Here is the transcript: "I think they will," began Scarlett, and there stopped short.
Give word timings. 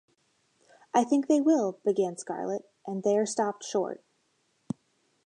"I 0.95 1.03
think 1.03 1.27
they 1.27 1.41
will," 1.41 1.73
began 1.85 2.17
Scarlett, 2.17 2.67
and 2.87 3.03
there 3.03 3.23
stopped 3.27 3.63
short. 3.63 4.03